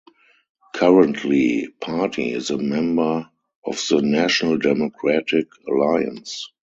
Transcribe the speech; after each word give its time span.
Currently 0.73 1.67
party 1.79 2.31
is 2.31 2.49
a 2.49 2.57
member 2.57 3.29
of 3.63 3.79
the 3.87 4.01
National 4.01 4.57
Democratic 4.57 5.45
Alliance. 5.67 6.49